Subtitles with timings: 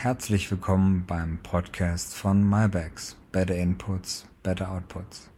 [0.00, 3.16] Herzlich willkommen beim Podcast von MyBags.
[3.32, 5.28] Better Inputs, Better Outputs.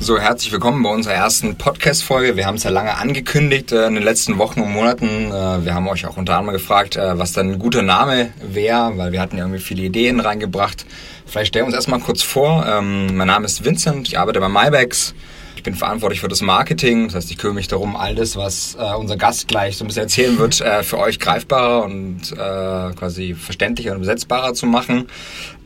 [0.00, 2.36] So, herzlich willkommen bei unserer ersten Podcast-Folge.
[2.36, 5.30] Wir haben es ja lange angekündigt äh, in den letzten Wochen und Monaten.
[5.30, 8.98] Äh, wir haben euch auch unter anderem gefragt, äh, was dann ein guter Name wäre,
[8.98, 10.84] weil wir hatten ja irgendwie viele Ideen reingebracht.
[11.26, 12.66] Vielleicht stellen wir uns erstmal kurz vor.
[12.66, 15.14] Ähm, mein Name ist Vincent, ich arbeite bei MyBags
[15.64, 17.06] bin verantwortlich für das Marketing.
[17.06, 19.88] Das heißt, ich kümmere mich darum, all das, was äh, unser Gast gleich so ein
[19.88, 25.08] bisschen erzählen wird, äh, für euch greifbarer und äh, quasi verständlicher und übersetzbarer zu machen.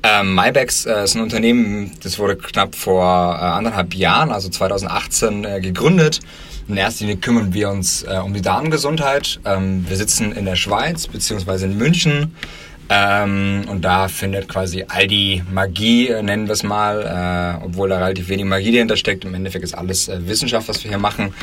[0.03, 5.45] Ähm, MyBags äh, ist ein Unternehmen, das wurde knapp vor äh, anderthalb Jahren, also 2018,
[5.45, 6.21] äh, gegründet.
[6.69, 9.41] In erster Linie kümmern wir uns äh, um die Darmgesundheit.
[9.45, 12.35] Ähm, wir sitzen in der Schweiz beziehungsweise in München.
[12.91, 17.91] Ähm, und da findet quasi all die Magie, äh, nennen wir es mal, äh, obwohl
[17.91, 19.25] da relativ wenig Magie dahinter steckt.
[19.25, 21.35] Im Endeffekt ist alles äh, Wissenschaft, was wir hier machen.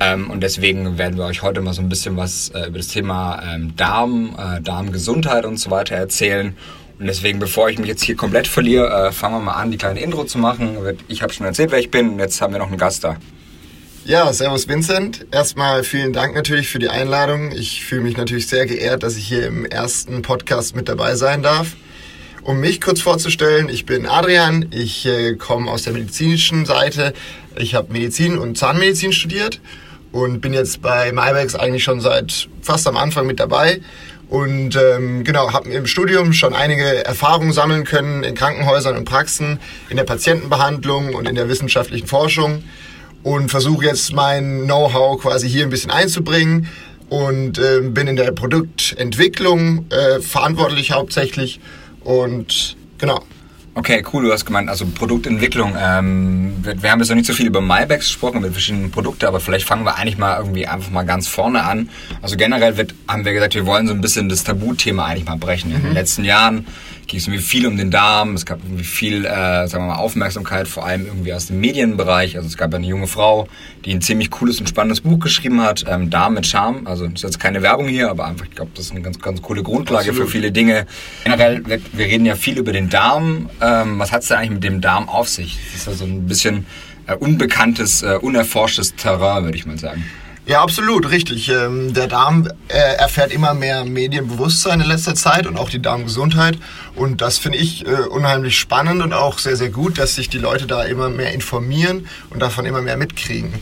[0.00, 2.88] Ähm, und deswegen werden wir euch heute mal so ein bisschen was äh, über das
[2.88, 6.56] Thema ähm, Darm, äh, Darmgesundheit und so weiter erzählen.
[6.98, 9.78] Und deswegen, bevor ich mich jetzt hier komplett verliere, äh, fangen wir mal an, die
[9.78, 10.76] kleine Intro zu machen.
[11.06, 12.10] Ich habe schon erzählt, wer ich bin.
[12.10, 13.16] Und jetzt haben wir noch einen Gast da.
[14.08, 15.26] Ja, servus Vincent.
[15.32, 17.52] Erstmal vielen Dank natürlich für die Einladung.
[17.52, 21.42] Ich fühle mich natürlich sehr geehrt, dass ich hier im ersten Podcast mit dabei sein
[21.42, 21.76] darf.
[22.42, 27.12] Um mich kurz vorzustellen, ich bin Adrian, ich äh, komme aus der medizinischen Seite.
[27.58, 29.60] Ich habe Medizin und Zahnmedizin studiert
[30.10, 33.82] und bin jetzt bei MyBags eigentlich schon seit fast am Anfang mit dabei.
[34.30, 39.60] Und ähm, genau, habe im Studium schon einige Erfahrungen sammeln können in Krankenhäusern und Praxen,
[39.90, 42.62] in der Patientenbehandlung und in der wissenschaftlichen Forschung
[43.28, 46.66] und versuche jetzt mein Know-how quasi hier ein bisschen einzubringen
[47.10, 51.60] und äh, bin in der Produktentwicklung äh, verantwortlich hauptsächlich
[52.04, 53.20] und genau.
[53.74, 55.74] Okay, cool, du hast gemeint, also Produktentwicklung.
[55.78, 59.26] Ähm, wir, wir, haben jetzt noch nicht so viel über MyBags gesprochen, mit verschiedenen Produkten,
[59.26, 61.90] aber vielleicht fangen wir eigentlich mal irgendwie einfach mal ganz vorne an.
[62.22, 65.36] Also generell wird, haben wir gesagt, wir wollen so ein bisschen das Tabuthema eigentlich mal
[65.36, 65.70] brechen.
[65.70, 65.94] In den mhm.
[65.94, 66.66] letzten Jahren
[67.08, 69.96] ging es irgendwie viel um den Darm, es gab irgendwie viel, äh, sagen wir mal,
[69.96, 72.36] Aufmerksamkeit, vor allem irgendwie aus dem Medienbereich.
[72.36, 73.48] Also es gab eine junge Frau,
[73.84, 76.86] die ein ziemlich cooles und spannendes Buch geschrieben hat, ähm, Darm mit Charme.
[76.86, 79.18] Also das ist jetzt keine Werbung hier, aber einfach, ich glaube, das ist eine ganz,
[79.18, 80.28] ganz coole Grundlage Absolut.
[80.28, 80.86] für viele Dinge.
[81.24, 83.48] Generell, wir, wir, reden ja viel über den Darm.
[83.60, 85.58] Ähm, was hat es denn eigentlich mit dem Darm auf sich?
[85.72, 86.66] Das ist ja so ein bisschen
[87.06, 90.04] äh, unbekanntes, äh, unerforschtes Terrain, würde ich mal sagen.
[90.48, 91.50] Ja, absolut, richtig.
[91.50, 96.56] Ähm, der Darm äh, erfährt immer mehr Medienbewusstsein in letzter Zeit und auch die Darmgesundheit.
[96.94, 100.38] Und das finde ich äh, unheimlich spannend und auch sehr, sehr gut, dass sich die
[100.38, 103.52] Leute da immer mehr informieren und davon immer mehr mitkriegen.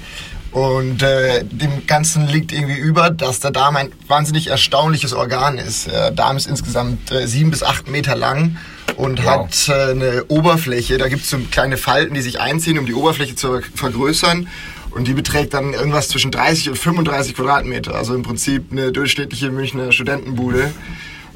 [0.53, 5.89] Und äh, dem Ganzen liegt irgendwie über, dass der Darm ein wahnsinnig erstaunliches Organ ist.
[5.89, 8.59] Der Darm ist insgesamt äh, sieben bis acht Meter lang
[8.97, 9.49] und wow.
[9.49, 10.99] hat äh, eine Oberfläche.
[10.99, 14.47] Da gibt es so kleine Falten, die sich einziehen, um die Oberfläche zu vergrößern.
[14.97, 17.95] Und die beträgt dann irgendwas zwischen 30 und 35 Quadratmeter.
[17.95, 20.73] Also im Prinzip eine durchschnittliche Münchner Studentenbude.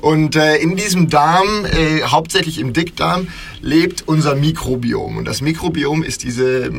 [0.01, 3.29] Und äh, in diesem Darm, äh, hauptsächlich im Dickdarm,
[3.61, 5.19] lebt unser Mikrobiom.
[5.19, 6.71] Und das Mikrobiom ist diese äh,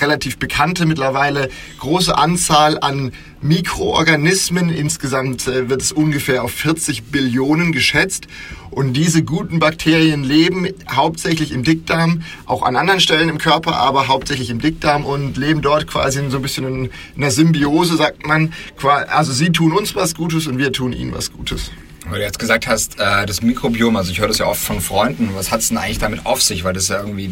[0.00, 4.70] relativ bekannte mittlerweile große Anzahl an Mikroorganismen.
[4.70, 8.28] Insgesamt äh, wird es ungefähr auf 40 Billionen geschätzt.
[8.70, 14.08] Und diese guten Bakterien leben hauptsächlich im Dickdarm, auch an anderen Stellen im Körper, aber
[14.08, 18.26] hauptsächlich im Dickdarm und leben dort quasi in so ein bisschen in einer Symbiose, sagt
[18.26, 18.52] man.
[18.82, 21.70] Also sie tun uns was Gutes und wir tun ihnen was Gutes.
[22.06, 24.80] Weil du jetzt gesagt hast, äh, das Mikrobiom, also ich höre das ja oft von
[24.80, 26.64] Freunden, was hat es denn eigentlich damit auf sich?
[26.64, 27.30] Weil das ist ja irgendwie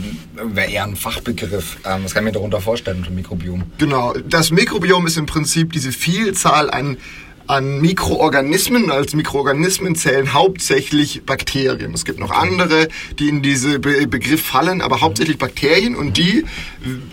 [0.56, 1.76] eher ein Fachbegriff.
[1.84, 3.64] Ähm, was kann ich mir darunter vorstellen unter Mikrobiom?
[3.78, 6.96] Genau, das Mikrobiom ist im Prinzip diese Vielzahl an
[7.46, 8.90] an Mikroorganismen.
[8.90, 11.92] Als Mikroorganismen zählen hauptsächlich Bakterien.
[11.94, 12.88] Es gibt noch andere,
[13.18, 16.44] die in diese Be Begriff fallen, aber hauptsächlich Bakterien und die,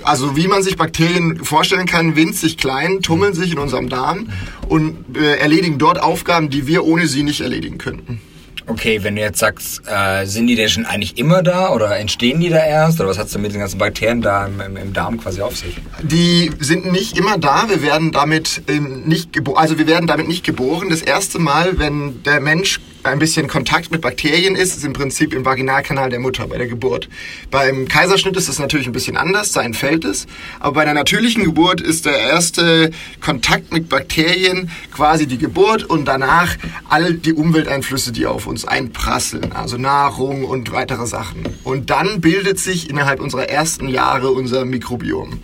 [0.04, 4.30] also wie man sich Bakterien vorstellen kann, winzig klein, tummeln sich in unserem Darm
[4.68, 8.22] und äh, erledigen dort Aufgaben, die wir ohne sie nicht erledigen könnten.
[8.70, 12.40] Okay, wenn du jetzt sagst, äh, sind die denn schon eigentlich immer da oder entstehen
[12.40, 13.00] die da erst?
[13.00, 15.58] Oder was hat du mit den ganzen Bakterien da im, im, im, Darm quasi auf
[15.58, 15.76] sich?
[16.04, 17.68] Die sind nicht immer da.
[17.68, 19.32] Wir werden damit ähm, nicht.
[19.56, 20.90] Also wir werden damit nicht geboren.
[20.90, 25.34] Das erste Mal, wenn der Mensch ein bisschen Kontakt mit Bakterien ist, ist im Prinzip
[25.34, 27.10] im Vaginalkanal der Mutter bei der Geburt.
[27.50, 30.28] Beim Kaiserschnitt ist es natürlich ein bisschen anders, da entfällt es.
[30.60, 32.92] Aber bei einer natürlichen Geburt ist der erste
[33.22, 36.56] Kontakt mit Bakterien quasi die Geburt und danach
[36.90, 41.44] all die Umwelteinflüsse, die auf uns einprasseln, also Nahrung und weitere Sachen.
[41.64, 45.40] Und dann bildet sich innerhalb unserer ersten Jahre unser Mikrobiom.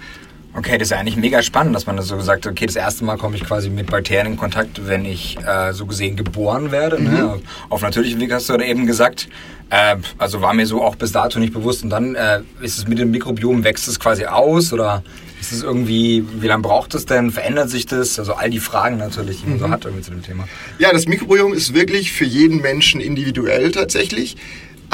[0.58, 2.78] Okay, das ist ja eigentlich mega spannend, dass man das so gesagt hat, okay, das
[2.78, 6.72] erste Mal komme ich quasi mit Bakterien in Kontakt, wenn ich äh, so gesehen geboren
[6.72, 7.02] werde.
[7.02, 7.10] Ne?
[7.10, 7.16] Mhm.
[7.16, 7.42] Ne?
[7.70, 9.28] Auf natürlichem Weg hast du da eben gesagt.
[9.70, 11.84] Äh, also war mir so auch bis dato nicht bewusst.
[11.84, 15.04] Und dann äh, ist es mit dem Mikrobiom, wächst es quasi aus oder
[15.42, 17.32] ist es irgendwie, wie lange braucht es denn?
[17.32, 18.18] Verändert sich das?
[18.18, 19.60] Also all die Fragen natürlich, die man mhm.
[19.60, 20.48] so hat irgendwie zu dem Thema.
[20.80, 24.38] Ja, das Mikrobiom ist wirklich für jeden Menschen individuell tatsächlich.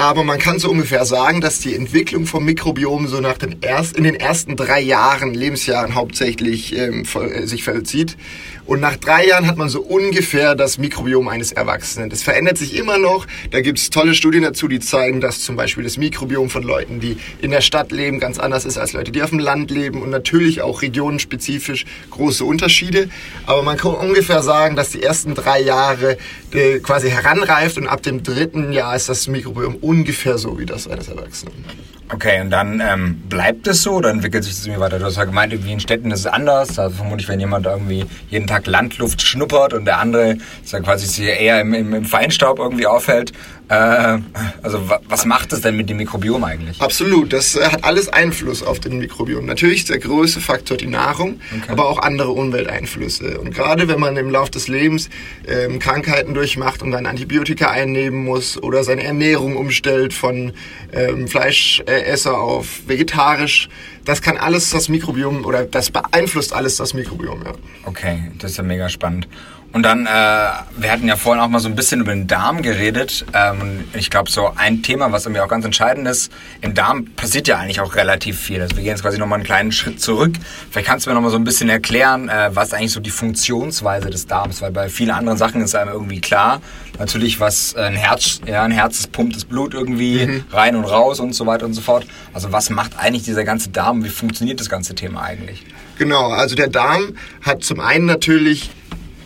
[0.02, 3.96] Aber man kann so ungefähr sagen, dass die Entwicklung vom Mikrobiom so nach den erst,
[3.96, 8.18] in den ersten drei Jahren, Lebensjahren hauptsächlich ähm, äh, sich vollzieht.
[8.66, 12.10] Und nach drei Jahren hat man so ungefähr das Mikrobiom eines Erwachsenen.
[12.10, 13.28] Das verändert sich immer noch.
[13.52, 17.00] Da gibt es tolle Studien dazu, die zeigen, dass zum Beispiel das Mikrobiom von Leuten,
[17.00, 20.02] die in der Stadt leben, ganz anders ist als Leute, die auf dem Land leben.
[20.02, 23.10] Und natürlich auch regionenspezifisch große Unterschiede.
[23.46, 26.18] Aber man kann ungefähr sagen, dass die ersten drei Jahre
[26.54, 30.88] äh, quasi heranreift und ab dem dritten Jahr ist das Mikrobiom ungefähr so wie das
[30.88, 31.66] eines Erwachsenen.
[32.14, 35.00] Okay, und dann ähm, bleibt es so oder entwickelt sich das irgendwie weiter?
[35.00, 36.80] Du hast ja gemeint, wie in Städten ist es anders.
[36.80, 41.24] Also vermutlich, wenn jemand irgendwie jeden Tag Landluft schnuppert und der andere ist ja quasi
[41.26, 43.32] eher im, im, Feinstaub irgendwie aufhält,
[43.72, 46.82] also was macht es denn mit dem Mikrobiom eigentlich?
[46.82, 49.46] Absolut, das äh, hat alles Einfluss auf den Mikrobiom.
[49.46, 51.72] Natürlich ist der größte Faktor die Nahrung, okay.
[51.72, 53.40] aber auch andere Umwelteinflüsse.
[53.40, 55.10] Und gerade wenn man im Laufe des Lebens
[55.48, 60.52] ähm, Krankheiten durchmacht und dann Antibiotika einnehmen muss oder seine Ernährung umstellt von
[60.92, 63.70] ähm, Fleischesser auf vegetarisch,
[64.04, 67.44] das kann alles das Mikrobiom oder das beeinflusst alles das Mikrobiom.
[67.46, 67.54] Ja.
[67.86, 69.28] Okay, das ist ja mega spannend.
[69.74, 72.62] Und dann, äh, wir hatten ja vorhin auch mal so ein bisschen über den Darm
[72.62, 73.26] geredet.
[73.34, 77.48] Ähm, ich glaube, so ein Thema, was mir auch ganz entscheidend ist, im Darm passiert
[77.48, 78.62] ja eigentlich auch relativ viel.
[78.62, 80.34] Also wir gehen jetzt quasi nochmal einen kleinen Schritt zurück.
[80.70, 84.10] Vielleicht kannst du mir nochmal so ein bisschen erklären, äh, was eigentlich so die Funktionsweise
[84.10, 86.62] des Darms, weil bei vielen anderen Sachen ist einem irgendwie klar.
[87.00, 90.44] Natürlich, was ein Herz, ja, ein Herz pumpt das Blut irgendwie mhm.
[90.52, 92.06] rein und raus und so weiter und so fort.
[92.34, 94.04] Also was macht eigentlich dieser ganze Darm?
[94.04, 95.64] Wie funktioniert das ganze Thema eigentlich?
[95.98, 98.72] Genau, also der Darm hat zum einen natürlich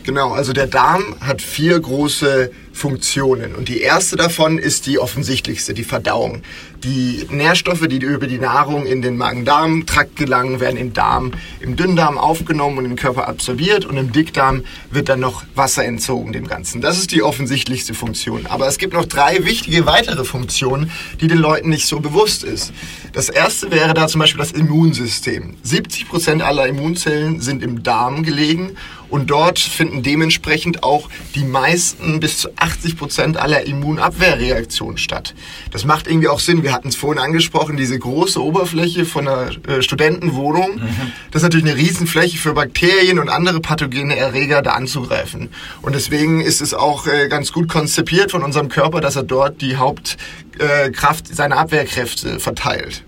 [0.06, 3.56] Genau, also der Darm hat vier große Funktionen.
[3.56, 6.42] Und die erste davon ist die offensichtlichste, die Verdauung.
[6.84, 12.18] Die Nährstoffe, die über die Nahrung in den Magen-Darm-Trakt gelangen, werden im Darm, im Dünndarm
[12.18, 16.80] aufgenommen und im Körper absorbiert und im Dickdarm wird dann noch Wasser entzogen dem Ganzen.
[16.80, 18.46] Das ist die offensichtlichste Funktion.
[18.46, 22.72] Aber es gibt noch drei wichtige weitere Funktionen, die den Leuten nicht so bewusst ist.
[23.12, 25.56] Das erste wäre da zum Beispiel das Immunsystem.
[25.64, 28.76] 70 Prozent aller Immunzellen sind im Darm gelegen
[29.08, 35.34] und dort finden dementsprechend auch die meisten bis zu 80 Prozent aller Immunabwehrreaktionen statt.
[35.70, 36.62] Das macht irgendwie auch Sinn.
[36.62, 40.76] Wir hatten es vorhin angesprochen, diese große Oberfläche von einer äh, Studentenwohnung.
[40.76, 41.12] Mhm.
[41.30, 45.50] Das ist natürlich eine Riesenfläche für Bakterien und andere pathogene Erreger da anzugreifen.
[45.82, 49.60] Und deswegen ist es auch äh, ganz gut konzipiert von unserem Körper, dass er dort
[49.60, 53.05] die Hauptkraft, äh, seine Abwehrkräfte verteilt.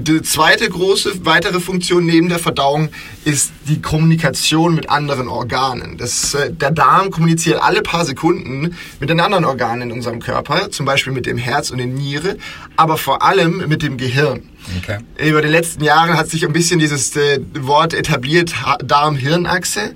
[0.00, 2.90] Die zweite große weitere Funktion neben der Verdauung
[3.24, 5.96] ist die Kommunikation mit anderen Organen.
[5.96, 10.70] Das, äh, der Darm kommuniziert alle paar Sekunden mit den anderen Organen in unserem Körper,
[10.70, 12.36] zum Beispiel mit dem Herz und der Niere,
[12.76, 14.42] aber vor allem mit dem Gehirn.
[14.78, 14.98] Okay.
[15.18, 18.52] Über die letzten Jahre hat sich ein bisschen dieses äh, Wort etabliert,
[18.84, 19.94] Darm-Hirn-Achse.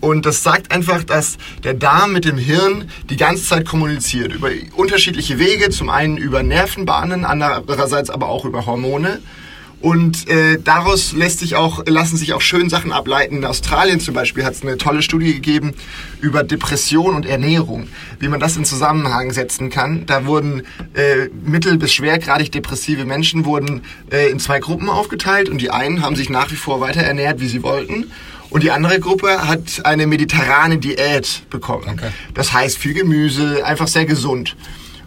[0.00, 4.32] Und das sagt einfach, dass der Darm mit dem Hirn die ganze Zeit kommuniziert.
[4.32, 5.68] Über unterschiedliche Wege.
[5.70, 9.20] Zum einen über Nervenbahnen, andererseits aber auch über Hormone.
[9.80, 13.36] Und äh, daraus lässt sich auch, lassen sich auch schön Sachen ableiten.
[13.36, 15.74] In Australien zum Beispiel hat es eine tolle Studie gegeben
[16.20, 17.88] über Depression und Ernährung,
[18.18, 20.04] wie man das in Zusammenhang setzen kann.
[20.04, 25.62] Da wurden äh, mittel- bis schwergradig depressive Menschen wurden äh, in zwei Gruppen aufgeteilt und
[25.62, 28.10] die einen haben sich nach wie vor weiter ernährt, wie sie wollten.
[28.50, 31.88] Und die andere Gruppe hat eine mediterrane Diät bekommen.
[31.88, 32.10] Okay.
[32.34, 34.56] Das heißt viel Gemüse, einfach sehr gesund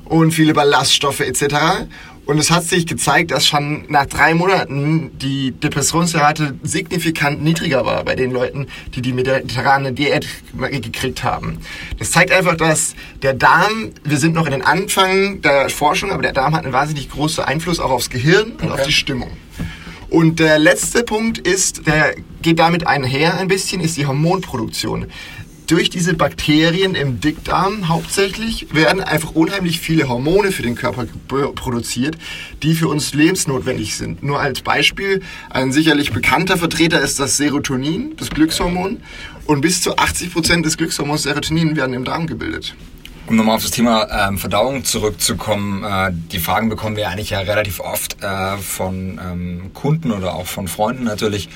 [0.06, 1.86] und viele Ballaststoffe etc.
[2.26, 8.04] Und es hat sich gezeigt, dass schon nach drei Monaten die Depressionsrate signifikant niedriger war
[8.06, 11.58] bei den Leuten, die die mediterrane Diät gekriegt haben.
[12.00, 16.22] Das zeigt einfach, dass der Darm, wir sind noch in den Anfang der Forschung, aber
[16.22, 18.72] der Darm hat einen wahnsinnig großen Einfluss auch aufs Gehirn und okay.
[18.72, 19.30] auf die Stimmung.
[20.10, 25.08] Und der letzte Punkt ist, der geht damit einher ein bisschen, ist die Hormonproduktion.
[25.68, 31.06] Durch diese Bakterien im Dickdarm hauptsächlich werden einfach unheimlich viele Hormone für den Körper
[31.56, 32.18] produziert,
[32.64, 34.24] die für uns lebensnotwendig sind.
[34.24, 39.02] Nur als Beispiel, ein sicherlich bekannter Vertreter ist das Serotonin, das Glückshormon.
[39.46, 42.76] Und bis zu 80 Prozent des Glückshormons Serotonin werden im Darm gebildet.
[43.26, 47.40] Um nochmal auf das Thema ähm, Verdauung zurückzukommen, äh, die Fragen bekommen wir eigentlich ja
[47.40, 51.48] relativ oft äh, von ähm, Kunden oder auch von Freunden natürlich.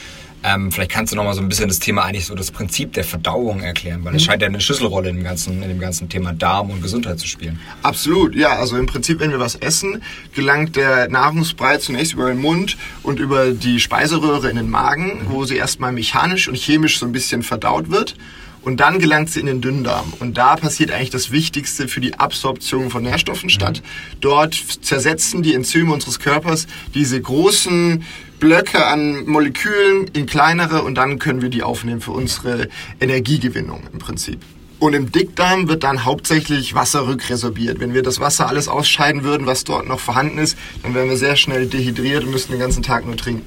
[0.44, 2.94] Ähm, vielleicht kannst du noch mal so ein bisschen das Thema eigentlich so das Prinzip
[2.94, 4.26] der Verdauung erklären, weil es mhm.
[4.26, 7.28] scheint ja eine Schlüsselrolle in dem, ganzen, in dem ganzen Thema Darm und Gesundheit zu
[7.28, 7.60] spielen.
[7.82, 8.50] Absolut, ja.
[8.50, 10.04] Also im Prinzip, wenn wir was essen,
[10.36, 15.30] gelangt der Nahrungsbrei zunächst über den Mund und über die Speiseröhre in den Magen, mhm.
[15.30, 18.16] wo sie erstmal mechanisch und chemisch so ein bisschen verdaut wird.
[18.62, 20.14] Und dann gelangt sie in den Dünndarm.
[20.20, 23.82] Und da passiert eigentlich das Wichtigste für die Absorption von Nährstoffen statt.
[23.82, 24.18] Mhm.
[24.22, 28.04] Dort zersetzen die Enzyme unseres Körpers diese großen
[28.40, 32.68] Blöcke an Molekülen in kleinere und dann können wir die aufnehmen für unsere
[33.00, 34.40] Energiegewinnung im Prinzip.
[34.80, 37.80] Und im Dickdarm wird dann hauptsächlich Wasser rückresorbiert.
[37.80, 41.18] Wenn wir das Wasser alles ausscheiden würden, was dort noch vorhanden ist, dann wären wir
[41.18, 43.44] sehr schnell dehydriert und müssten den ganzen Tag nur trinken.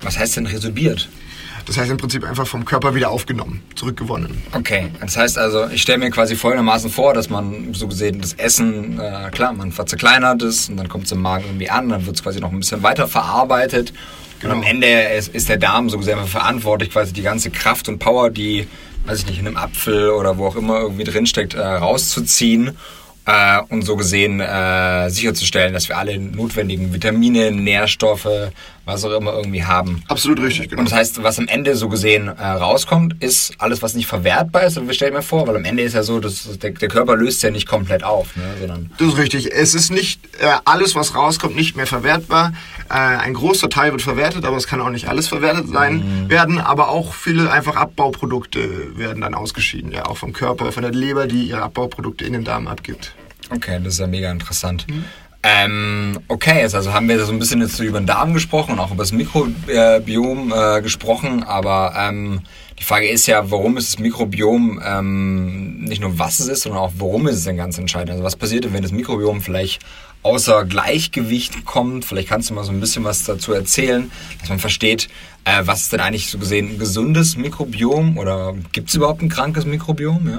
[0.00, 1.08] Was heißt denn resorbiert?
[1.66, 4.42] Das heißt im Prinzip einfach vom Körper wieder aufgenommen, zurückgewonnen.
[4.52, 8.34] Okay, das heißt also, ich stelle mir quasi folgendermaßen vor, dass man so gesehen das
[8.34, 12.04] Essen, äh, klar, man verzerkleinert es und dann kommt es im Magen irgendwie an, dann
[12.06, 13.92] wird es quasi noch ein bisschen weiter verarbeitet
[14.42, 14.54] Genau.
[14.54, 18.00] Und am Ende ist, ist der Darm so gesehen verantwortlich, quasi die ganze Kraft und
[18.00, 18.66] Power, die,
[19.06, 22.76] weiß ich nicht, in einem Apfel oder wo auch immer irgendwie drinsteckt, äh, rauszuziehen
[23.24, 28.50] äh, und so gesehen äh, sicherzustellen, dass wir alle notwendigen Vitamine, Nährstoffe,
[28.84, 30.02] was auch immer irgendwie haben.
[30.08, 30.80] Absolut richtig, genau.
[30.80, 34.64] Und das heißt, was am Ende so gesehen äh, rauskommt, ist alles, was nicht verwertbar
[34.64, 34.76] ist.
[34.76, 37.16] Und wir stellen mir vor, weil am Ende ist ja so, dass der, der Körper
[37.16, 38.90] löst ja nicht komplett auf, ne, sondern.
[38.98, 39.52] Das ist richtig.
[39.52, 42.52] Es ist nicht äh, alles, was rauskommt, nicht mehr verwertbar.
[42.90, 46.28] Äh, ein großer Teil wird verwertet, aber es kann auch nicht alles verwertet sein mhm.
[46.28, 46.58] werden.
[46.58, 51.26] Aber auch viele einfach Abbauprodukte werden dann ausgeschieden, ja, auch vom Körper, von der Leber,
[51.26, 53.14] die ihre Abbauprodukte in den Darm abgibt.
[53.50, 54.86] Okay, das ist ja mega interessant.
[54.88, 55.04] Mhm.
[55.44, 58.92] Ähm, okay, also haben wir so ein bisschen jetzt über den Darm gesprochen und auch
[58.92, 62.42] über das Mikrobiom äh, gesprochen, aber ähm,
[62.78, 66.80] die Frage ist ja, warum ist das Mikrobiom ähm, nicht nur was es ist, sondern
[66.80, 68.10] auch warum ist es denn ganz entscheidend?
[68.10, 69.82] Also was passiert, wenn das Mikrobiom vielleicht
[70.22, 72.04] außer Gleichgewicht kommt?
[72.04, 75.08] Vielleicht kannst du mal so ein bisschen was dazu erzählen, dass man versteht,
[75.44, 79.28] äh, was ist denn eigentlich so gesehen ein gesundes Mikrobiom oder gibt es überhaupt ein
[79.28, 80.28] krankes Mikrobiom?
[80.28, 80.38] Ja?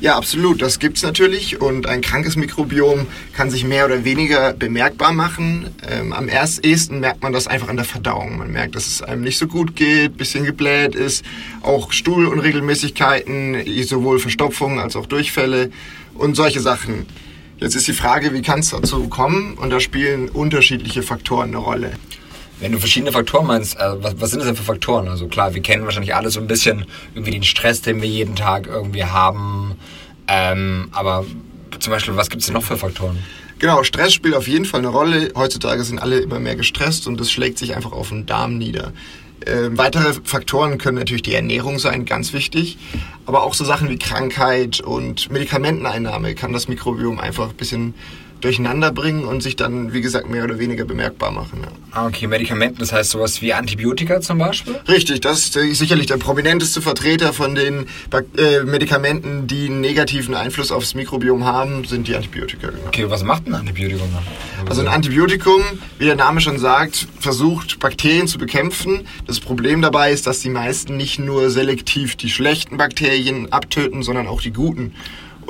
[0.00, 0.62] Ja, absolut.
[0.62, 1.60] Das gibt's natürlich.
[1.60, 5.68] Und ein krankes Mikrobiom kann sich mehr oder weniger bemerkbar machen.
[5.86, 8.38] Ähm, am ehesten merkt man das einfach an der Verdauung.
[8.38, 11.22] Man merkt, dass es einem nicht so gut geht, bisschen gebläht ist,
[11.60, 15.70] auch Stuhlunregelmäßigkeiten, sowohl Verstopfungen als auch Durchfälle
[16.14, 17.04] und solche Sachen.
[17.58, 19.58] Jetzt ist die Frage, wie kann es dazu kommen?
[19.58, 21.92] Und da spielen unterschiedliche Faktoren eine Rolle.
[22.60, 25.08] Wenn du verschiedene Faktoren meinst, äh, was, was, sind das denn für Faktoren?
[25.08, 28.36] Also klar, wir kennen wahrscheinlich alle so ein bisschen irgendwie den Stress, den wir jeden
[28.36, 29.76] Tag irgendwie haben.
[30.28, 31.24] Ähm, aber
[31.78, 33.18] zum Beispiel, was gibt es denn noch für Faktoren?
[33.58, 35.32] Genau, Stress spielt auf jeden Fall eine Rolle.
[35.34, 38.92] Heutzutage sind alle immer mehr gestresst und das schlägt sich einfach auf den Darm nieder.
[39.44, 42.76] Äh, weitere Faktoren können natürlich die Ernährung sein, ganz wichtig.
[43.24, 47.94] Aber auch so Sachen wie Krankheit und Medikamenteneinnahme kann das Mikrobiom einfach ein bisschen
[48.40, 51.60] durcheinander bringen und sich dann, wie gesagt, mehr oder weniger bemerkbar machen.
[51.62, 51.68] Ja.
[51.92, 54.76] Ah, okay, Medikamenten, das heißt sowas wie Antibiotika zum Beispiel?
[54.88, 57.86] Richtig, das ist sicherlich der prominenteste Vertreter von den
[58.36, 62.68] äh, Medikamenten, die einen negativen Einfluss aufs Mikrobiom haben, sind die Antibiotika.
[62.68, 62.86] Genau.
[62.86, 64.08] Okay, was macht ein Antibiotikum?
[64.68, 65.62] Also ein Antibiotikum,
[65.98, 69.06] wie der Name schon sagt, versucht Bakterien zu bekämpfen.
[69.26, 74.26] Das Problem dabei ist, dass die meisten nicht nur selektiv die schlechten Bakterien abtöten, sondern
[74.26, 74.94] auch die guten.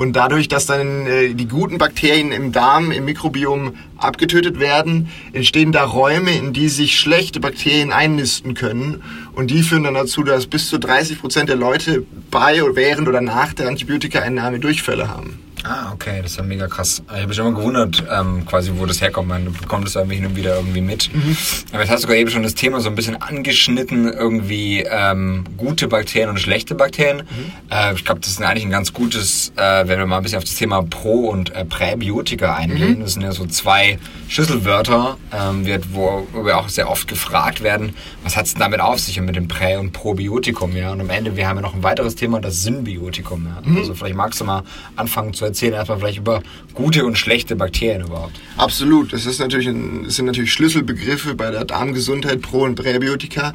[0.01, 5.71] Und dadurch, dass dann äh, die guten Bakterien im Darm, im Mikrobiom abgetötet werden, entstehen
[5.71, 9.03] da Räume, in die sich schlechte Bakterien einnisten können.
[9.33, 13.21] Und die führen dann dazu, dass bis zu 30 Prozent der Leute bei, während oder
[13.21, 15.37] nach der Antibiotikaeinnahme Durchfälle haben.
[15.63, 17.03] Ah, okay, das ist ja mega krass.
[17.07, 19.27] Ich habe mich immer gewundert, ähm, quasi, wo das herkommt.
[19.27, 21.13] Man bekommt das irgendwie hin und wieder irgendwie mit.
[21.13, 21.37] Mhm.
[21.71, 25.43] Aber jetzt hast du gerade eben schon das Thema so ein bisschen angeschnitten, irgendwie ähm,
[25.57, 27.17] gute Bakterien und schlechte Bakterien.
[27.17, 27.51] Mhm.
[27.69, 30.39] Äh, ich glaube, das ist eigentlich ein ganz gutes, äh, wenn wir mal ein bisschen
[30.39, 32.97] auf das Thema Pro- und äh, Präbiotika eingehen.
[32.97, 33.01] Mhm.
[33.01, 33.99] Das sind ja so zwei
[34.29, 38.79] Schlüsselwörter, ähm, wird, wo, wo wir auch sehr oft gefragt werden, was hat es damit
[38.79, 40.75] auf sich mit dem Prä- und Probiotikum?
[40.75, 40.91] Ja?
[40.91, 43.45] Und am Ende, wir haben ja noch ein weiteres Thema, das Symbiotikum.
[43.45, 43.61] Ja?
[43.63, 43.77] Mhm.
[43.77, 44.63] Also vielleicht magst du mal
[44.95, 46.41] anfangen zu erzählen erstmal vielleicht über
[46.73, 48.39] gute und schlechte Bakterien überhaupt.
[48.57, 49.13] Absolut.
[49.13, 53.53] Das, ist natürlich ein, das sind natürlich Schlüsselbegriffe bei der Darmgesundheit, Pro- und Präbiotika.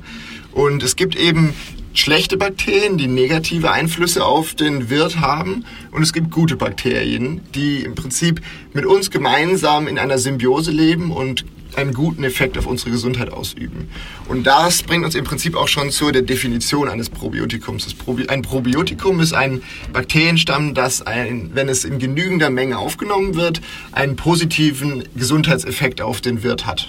[0.52, 1.54] Und es gibt eben
[1.98, 5.64] schlechte Bakterien, die negative Einflüsse auf den Wirt haben.
[5.90, 8.40] Und es gibt gute Bakterien, die im Prinzip
[8.72, 11.44] mit uns gemeinsam in einer Symbiose leben und
[11.76, 13.88] einen guten Effekt auf unsere Gesundheit ausüben.
[14.28, 17.92] Und das bringt uns im Prinzip auch schon zur der Definition eines Probiotikums.
[17.94, 19.62] Probi ein Probiotikum ist ein
[19.92, 23.60] Bakterienstamm, das, ein, wenn es in genügender Menge aufgenommen wird,
[23.92, 26.88] einen positiven Gesundheitseffekt auf den Wirt hat.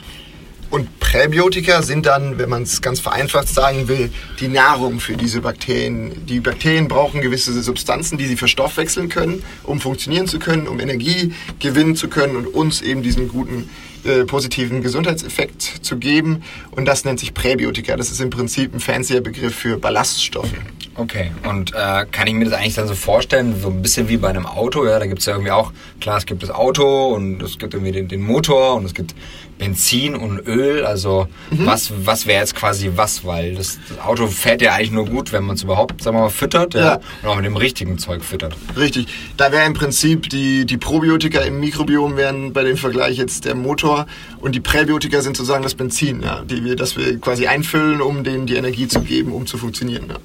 [0.69, 5.41] Und Präbiotika sind dann, wenn man es ganz vereinfacht sagen will, die Nahrung für diese
[5.41, 6.25] Bakterien.
[6.25, 11.33] Die Bakterien brauchen gewisse Substanzen, die sie verstoffwechseln können, um funktionieren zu können, um Energie
[11.59, 13.69] gewinnen zu können und uns eben diesen guten
[14.03, 16.43] äh, positiven Gesundheitseffekt zu geben.
[16.71, 17.95] Und das nennt sich Präbiotika.
[17.95, 20.53] Das ist im Prinzip ein fancier Begriff für Ballaststoffe.
[20.99, 24.17] Okay, und äh, kann ich mir das eigentlich dann so vorstellen, so ein bisschen wie
[24.17, 27.13] bei einem Auto, ja, da gibt es ja irgendwie auch, klar, es gibt das Auto
[27.13, 29.13] und es gibt irgendwie den, den Motor und es gibt
[29.59, 31.67] Benzin und Öl, also mhm.
[31.67, 35.31] was, was wäre jetzt quasi was, weil das, das, Auto fährt ja eigentlich nur gut,
[35.33, 36.99] wenn man es überhaupt, sagen wir mal, füttert ja, ja.
[37.21, 38.55] und auch mit dem richtigen Zeug füttert.
[38.75, 43.45] Richtig, da wäre im Prinzip die, die Probiotika im Mikrobiom wären bei dem Vergleich jetzt
[43.45, 44.07] der Motor
[44.39, 48.23] und die Präbiotika sind sozusagen das Benzin, ja, die wir, das wir quasi einfüllen, um
[48.23, 50.05] denen die Energie zu geben, um zu funktionieren.
[50.09, 50.15] Ja.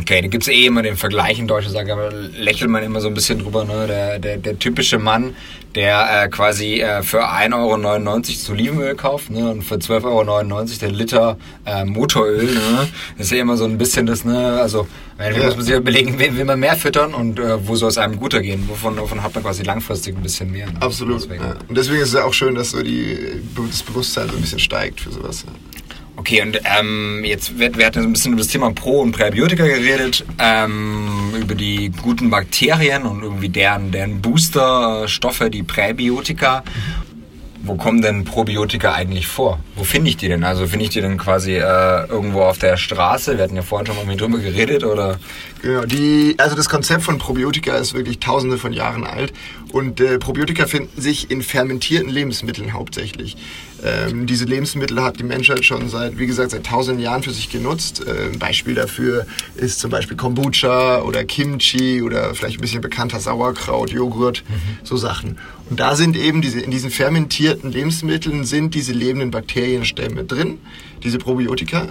[0.00, 3.00] Okay, da gibt es eh immer den Vergleich in Deutschland, sage aber lächelt man immer
[3.00, 3.86] so ein bisschen drüber, ne?
[3.88, 5.34] Der, der, der typische Mann,
[5.74, 9.50] der äh, quasi äh, für 1,99 Euro das Olivenöl kauft ne?
[9.50, 11.36] und für 12,99 Euro den Liter
[11.66, 12.44] äh, Motoröl.
[12.44, 12.88] Ne?
[13.16, 14.60] Das ist ja immer so ein bisschen das, ne?
[14.60, 14.86] Also
[15.18, 15.30] ja.
[15.44, 18.20] muss man sich überlegen, wen will man mehr füttern und äh, wo soll es einem
[18.20, 18.68] guter gehen?
[18.68, 20.66] Wovon, wovon hat man quasi langfristig ein bisschen mehr?
[20.66, 20.80] Ne?
[20.80, 21.22] Absolut.
[21.22, 21.42] Deswegen.
[21.42, 21.56] Ja.
[21.68, 24.60] Und deswegen ist es ja auch schön, dass so die, das Bewusstsein so ein bisschen
[24.60, 25.44] steigt für sowas.
[25.44, 25.52] Ja.
[26.18, 29.64] Okay, und ähm, jetzt wird, wir hatten ein bisschen über das Thema Pro- und Präbiotika
[29.64, 36.64] geredet, ähm, über die guten Bakterien und irgendwie deren, deren Boosterstoffe, die Präbiotika.
[37.62, 39.58] Wo kommen denn Probiotika eigentlich vor?
[39.74, 40.44] Wo finde ich die denn?
[40.44, 43.36] Also finde ich die denn quasi äh, irgendwo auf der Straße?
[43.36, 45.18] Wir hatten ja vorhin schon mal mit drüber geredet, oder?
[45.62, 49.32] Genau, die, also das Konzept von Probiotika ist wirklich tausende von Jahren alt
[49.72, 53.36] und äh, Probiotika finden sich in fermentierten Lebensmitteln hauptsächlich.
[53.84, 57.50] Ähm, diese Lebensmittel hat die Menschheit schon seit, wie gesagt, seit tausenden Jahren für sich
[57.50, 58.04] genutzt.
[58.06, 63.20] Äh, ein Beispiel dafür ist zum Beispiel Kombucha oder Kimchi oder vielleicht ein bisschen bekannter
[63.20, 64.78] Sauerkraut, Joghurt, mhm.
[64.84, 65.38] so Sachen.
[65.70, 70.58] Und da sind eben diese, in diesen fermentierten Lebensmitteln sind diese lebenden Bakterienstämme drin,
[71.02, 71.88] diese Probiotika.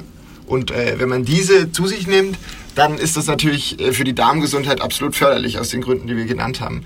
[0.48, 2.38] Und äh, wenn man diese zu sich nimmt,
[2.76, 6.26] dann ist das natürlich äh, für die Darmgesundheit absolut förderlich aus den Gründen, die wir
[6.26, 6.86] genannt haben.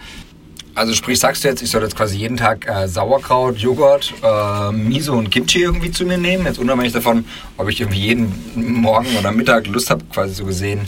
[0.73, 4.71] Also sprich, sagst du jetzt, ich soll jetzt quasi jeden Tag äh, Sauerkraut, Joghurt, äh,
[4.71, 6.45] Miso und Kimchi irgendwie zu mir nehmen?
[6.45, 7.25] Jetzt unabhängig davon,
[7.57, 10.81] ob ich irgendwie jeden Morgen oder Mittag Lust habe, quasi so gesehen.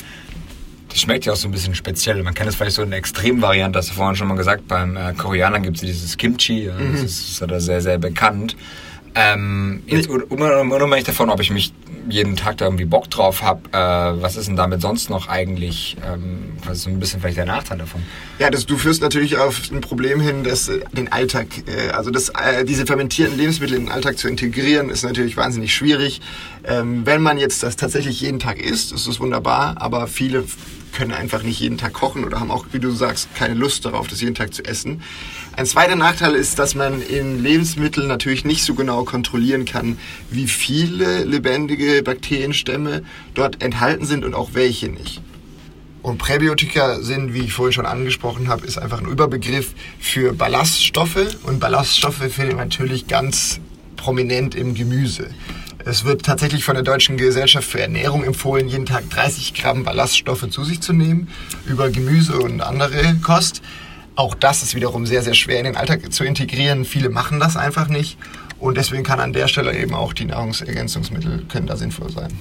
[0.94, 2.22] Das schmeckt ja auch so ein bisschen speziell.
[2.22, 4.96] Man kennt es vielleicht so in der Extremvariante, hast du vorhin schon mal gesagt, beim
[4.96, 6.94] äh, Koreanern gibt es dieses Kimchi, ja, mhm.
[6.94, 8.56] das ist, ja sehr, sehr bekannt.
[9.16, 11.74] Ähm, jetzt unabhängig davon, ob ich mich
[12.10, 15.98] jeden Tag da irgendwie Bock drauf habe, äh, was ist denn damit sonst noch eigentlich,
[16.06, 18.04] ähm, was ist so ein bisschen vielleicht der Nachteil davon?
[18.38, 22.12] Ja, das, du führst natürlich auf ein Problem hin, dass äh, den Alltag, äh, also
[22.12, 26.22] das, äh, diese fermentierten Lebensmittel in den Alltag zu integrieren, ist natürlich wahnsinnig schwierig.
[26.66, 30.44] Ähm, wenn man jetzt das tatsächlich jeden Tag isst, ist das wunderbar, aber viele
[30.94, 34.08] können einfach nicht jeden Tag kochen oder haben auch, wie du sagst, keine Lust darauf,
[34.08, 35.02] das jeden Tag zu essen.
[35.56, 39.98] Ein zweiter Nachteil ist, dass man in Lebensmitteln natürlich nicht so genau kontrollieren kann,
[40.30, 45.22] wie viele lebendige Bakterienstämme dort enthalten sind und auch welche nicht.
[46.04, 51.38] Und Präbiotika sind, wie ich vorhin schon angesprochen habe, ist einfach ein Überbegriff für Ballaststoffe.
[51.44, 53.62] Und Ballaststoffe findet man natürlich ganz
[53.96, 55.30] prominent im Gemüse.
[55.86, 60.50] Es wird tatsächlich von der Deutschen Gesellschaft für Ernährung empfohlen, jeden Tag 30 Gramm Ballaststoffe
[60.50, 61.28] zu sich zu nehmen
[61.65, 63.62] über Gemüse und andere Kost.
[64.15, 66.86] Auch das ist wiederum sehr, sehr schwer in den Alltag zu integrieren.
[66.86, 68.17] Viele machen das einfach nicht.
[68.60, 72.32] Und deswegen kann an der Stelle eben auch die Nahrungsergänzungsmittel können da sinnvoll sein.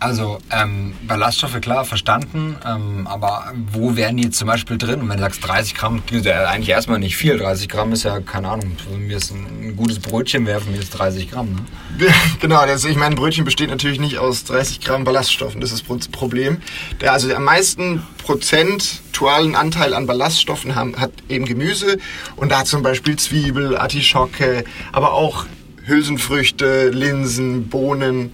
[0.00, 5.00] Also ähm, Ballaststoffe, klar, verstanden, ähm, aber wo werden die zum Beispiel drin?
[5.00, 7.36] Und wenn du sagst 30 Gramm, ist ja eigentlich erstmal nicht viel.
[7.36, 11.30] 30 Gramm ist ja, keine Ahnung, mir ist ein, gutes Brötchen werfen, mir ist 30
[11.32, 11.66] Gramm.
[11.98, 12.06] Ne?
[12.40, 15.84] genau, das, ich meine, ein Brötchen besteht natürlich nicht aus 30 Gramm Ballaststoffen, das ist
[15.88, 16.58] das Problem.
[17.00, 21.98] Der, also am meisten prozentualen Anteil an Ballaststoffen haben, hat eben Gemüse
[22.36, 25.46] und da zum Beispiel Zwiebel, Artischocke, aber auch
[25.86, 28.32] Hülsenfrüchte, Linsen, Bohnen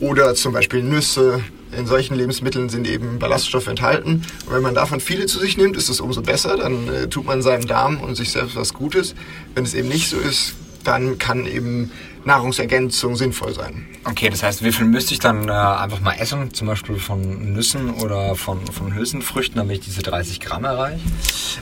[0.00, 1.42] oder zum Beispiel Nüsse.
[1.76, 4.22] In solchen Lebensmitteln sind eben Ballaststoffe enthalten.
[4.46, 6.56] Und wenn man davon viele zu sich nimmt, ist es umso besser.
[6.56, 9.14] Dann äh, tut man seinem Darm und sich selbst was Gutes.
[9.54, 10.54] Wenn es eben nicht so ist,
[10.86, 11.90] dann kann eben
[12.26, 13.86] Nahrungsergänzung sinnvoll sein.
[14.04, 17.52] Okay, das heißt, wie viel müsste ich dann äh, einfach mal essen, zum Beispiel von
[17.52, 21.00] Nüssen oder von, von Hülsenfrüchten, damit ich diese 30 Gramm erreiche?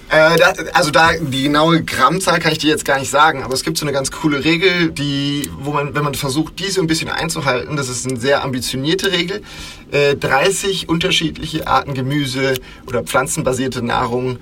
[0.08, 3.52] Äh, da, also da die genaue Grammzahl kann ich dir jetzt gar nicht sagen, aber
[3.52, 6.86] es gibt so eine ganz coole Regel, die, wo man, wenn man versucht, diese ein
[6.86, 9.42] bisschen einzuhalten, das ist eine sehr ambitionierte Regel,
[9.90, 12.54] äh, 30 unterschiedliche Arten Gemüse
[12.86, 14.38] oder pflanzenbasierte Nahrung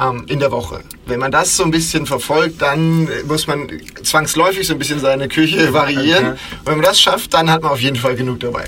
[0.00, 0.80] ähm, in der Woche.
[1.06, 3.68] Wenn man das so ein bisschen verfolgt, dann muss man
[4.02, 6.26] zwangsläufig so ein bisschen seine Küche variieren.
[6.26, 6.38] Okay.
[6.60, 8.64] Und wenn man das schafft, dann hat man auf jeden Fall genug dabei.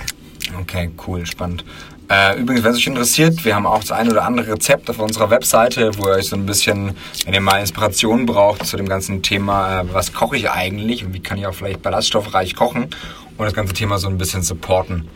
[0.61, 1.64] Okay, cool, spannend.
[2.11, 4.99] Äh, übrigens, wenn es euch interessiert, wir haben auch das ein oder andere Rezept auf
[4.99, 8.87] unserer Webseite, wo ihr euch so ein bisschen, wenn ihr mal Inspiration braucht zu dem
[8.87, 12.88] ganzen Thema, äh, was koche ich eigentlich und wie kann ich auch vielleicht ballaststoffreich kochen
[13.42, 15.09] und das ganze Thema so ein bisschen supporten.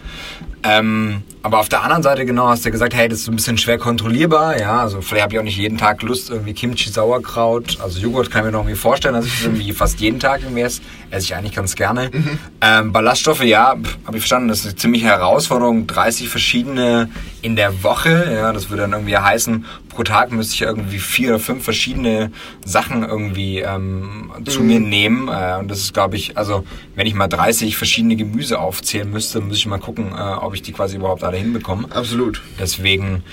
[0.62, 3.56] Ähm, aber auf der anderen Seite genau hast du gesagt, hey, das ist ein bisschen
[3.56, 4.58] schwer kontrollierbar.
[4.58, 7.78] Ja, also vielleicht habe ich auch nicht jeden Tag Lust irgendwie Kimchi, Sauerkraut.
[7.80, 10.42] Also Joghurt kann ich mir noch irgendwie vorstellen, dass ich das irgendwie fast jeden Tag
[10.42, 10.80] irgendwie esse.
[11.10, 12.10] Esse ich eigentlich ganz gerne.
[12.12, 12.38] Mhm.
[12.60, 15.86] Ähm, Ballaststoffe, ja, habe ich verstanden, das ist eine ziemliche Herausforderung.
[15.86, 17.10] 30 verschiedene
[17.42, 18.28] in der Woche.
[18.34, 19.64] Ja, das würde dann irgendwie heißen,
[19.96, 22.30] pro Tag müsste ich irgendwie vier oder fünf verschiedene
[22.64, 24.46] Sachen irgendwie ähm, mhm.
[24.46, 25.28] zu mir nehmen.
[25.28, 29.40] Äh, und das ist, glaube ich, also wenn ich mal 30 verschiedene Gemüse aufzählen müsste,
[29.40, 31.88] müsste ich mal gucken, äh, ob ich die quasi überhaupt alle hinbekomme.
[31.90, 32.42] Absolut.
[32.60, 33.24] Deswegen,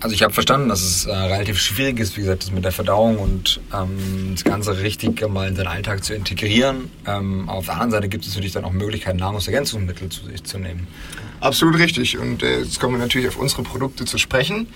[0.00, 2.72] also ich habe verstanden, dass es äh, relativ schwierig ist, wie gesagt, das mit der
[2.72, 6.88] Verdauung und ähm, das Ganze richtig mal in seinen Alltag zu integrieren.
[7.04, 10.58] Ähm, auf der anderen Seite gibt es natürlich dann auch Möglichkeiten, Nahrungsergänzungsmittel zu sich zu
[10.58, 10.86] nehmen.
[11.40, 12.16] Absolut richtig.
[12.16, 14.68] Und äh, jetzt kommen wir natürlich auf unsere Produkte zu sprechen.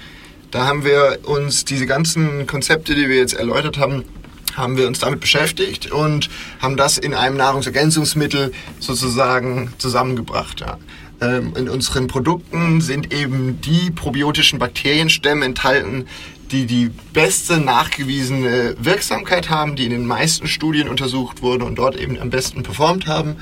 [0.51, 4.05] Da haben wir uns diese ganzen Konzepte, die wir jetzt erläutert haben,
[4.57, 6.31] haben wir uns damit beschäftigt und
[6.61, 10.61] haben das in einem Nahrungsergänzungsmittel sozusagen zusammengebracht.
[10.61, 10.79] Ja.
[11.21, 16.07] Ähm, in unseren Produkten sind eben die probiotischen Bakterienstämme enthalten,
[16.51, 21.97] die die beste nachgewiesene Wirksamkeit haben, die in den meisten Studien untersucht wurden und dort
[21.97, 23.37] eben am besten performt haben.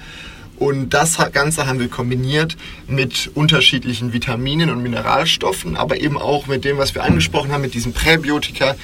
[0.59, 2.57] Und das Ganze haben wir kombiniert
[2.89, 7.75] mit unterschiedlichen Vitaminen und Mineralstoffen, aber eben auch mit dem, was wir angesprochen haben, mit
[7.75, 8.75] diesen Präbiotika,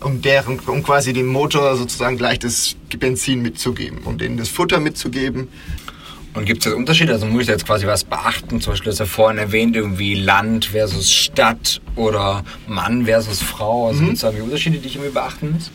[0.00, 4.78] um, deren, um quasi dem Motor sozusagen gleich das Benzin mitzugeben, um denen das Futter
[4.78, 5.48] mitzugeben.
[6.34, 7.14] Und gibt es jetzt Unterschiede?
[7.14, 8.60] Also muss ich jetzt quasi was beachten?
[8.60, 13.88] Zum Beispiel ist ja vorhin erwähnt, irgendwie Land versus Stadt oder Mann versus Frau.
[13.88, 14.06] Also mhm.
[14.06, 15.70] gibt es da Unterschiede, die ich irgendwie beachten muss?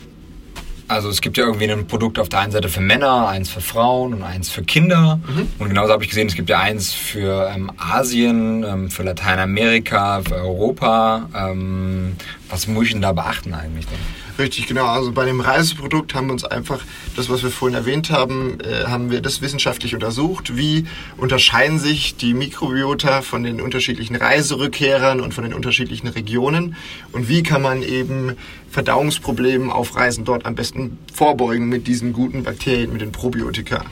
[0.88, 3.60] Also es gibt ja irgendwie ein Produkt auf der einen Seite für Männer, eins für
[3.60, 5.20] Frauen und eins für Kinder.
[5.26, 5.48] Mhm.
[5.58, 10.22] Und genauso habe ich gesehen, es gibt ja eins für ähm, Asien, ähm, für Lateinamerika,
[10.22, 11.28] für Europa.
[11.34, 12.16] Ähm,
[12.50, 13.86] was muss ich denn da beachten eigentlich?
[13.86, 13.98] Denn?
[14.42, 14.86] Richtig, genau.
[14.86, 16.80] Also bei dem Reiseprodukt haben wir uns einfach,
[17.14, 20.56] das was wir vorhin erwähnt haben, äh, haben wir das wissenschaftlich untersucht.
[20.56, 20.84] Wie
[21.16, 26.74] unterscheiden sich die Mikrobiota von den unterschiedlichen Reiserückkehrern und von den unterschiedlichen Regionen?
[27.12, 28.32] Und wie kann man eben
[28.68, 33.84] Verdauungsproblemen auf Reisen dort am besten vorbeugen mit diesen guten Bakterien, mit den Probiotika?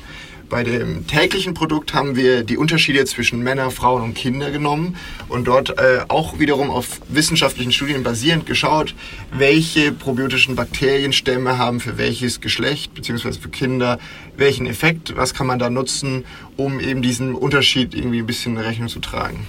[0.50, 4.96] Bei dem täglichen Produkt haben wir die Unterschiede zwischen Männer, Frauen und Kinder genommen
[5.28, 8.96] und dort äh, auch wiederum auf wissenschaftlichen Studien basierend geschaut,
[9.32, 13.34] welche probiotischen Bakterienstämme haben für welches Geschlecht bzw.
[13.34, 14.00] für Kinder
[14.36, 16.24] welchen Effekt, was kann man da nutzen,
[16.56, 19.46] um eben diesen Unterschied irgendwie ein bisschen in Rechnung zu tragen.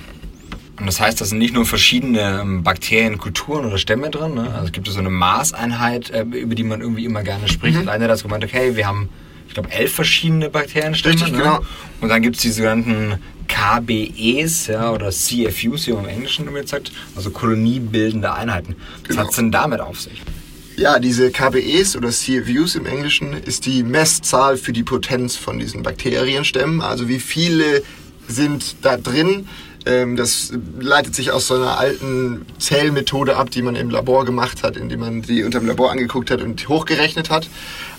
[0.79, 4.35] Und das heißt, da sind nicht nur verschiedene ähm, Bakterienkulturen oder Stämme drin.
[4.35, 4.51] Ne?
[4.53, 7.75] Also es gibt so eine Maßeinheit, äh, über die man irgendwie immer gerne spricht.
[7.75, 7.81] Mhm.
[7.81, 9.09] Und einer hat das gemeint, okay, wir haben
[9.51, 11.13] ich glaube, elf verschiedene Bakterienstämme.
[11.13, 11.39] Richtig, ne?
[11.39, 11.59] genau.
[11.99, 13.15] Und dann gibt es die sogenannten
[13.49, 18.77] KBEs ja, oder CFUs, wie man im Englischen immer sagt, also koloniebildende Einheiten.
[19.01, 19.21] Was genau.
[19.23, 20.21] hat es denn damit auf sich?
[20.77, 25.83] Ja, diese KBEs oder CFUs im Englischen ist die Messzahl für die Potenz von diesen
[25.83, 26.79] Bakterienstämmen.
[26.79, 27.83] Also wie viele
[28.29, 29.49] sind da drin
[29.83, 34.77] das leitet sich aus so einer alten Zählmethode ab, die man im Labor gemacht hat,
[34.77, 37.49] indem man die unter dem Labor angeguckt hat und hochgerechnet hat.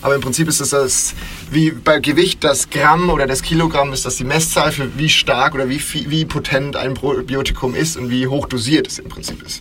[0.01, 1.15] Aber im Prinzip ist es das,
[1.51, 5.55] wie bei Gewicht das Gramm oder das Kilogramm ist das die Messzahl für wie stark
[5.55, 9.61] oder wie, wie potent ein Probiotikum ist und wie hoch dosiert es im Prinzip ist.